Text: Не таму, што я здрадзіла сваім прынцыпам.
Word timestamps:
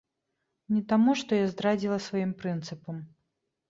Не 0.77 0.81
таму, 0.93 1.15
што 1.23 1.31
я 1.43 1.53
здрадзіла 1.53 2.03
сваім 2.09 2.37
прынцыпам. 2.43 3.09